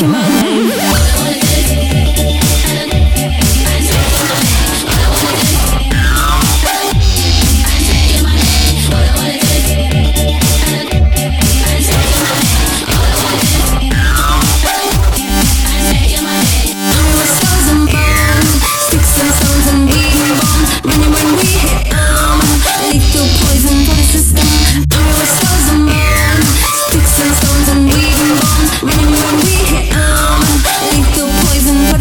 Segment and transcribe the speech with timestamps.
[0.00, 0.29] Rocky Mountain.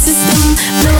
[0.00, 0.56] system.
[0.82, 0.99] No